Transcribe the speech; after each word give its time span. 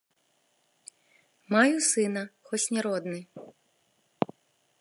Маю 1.55 1.75
сына, 1.89 2.23
хоць 2.49 2.65
не 2.77 2.81
родны. 2.89 3.19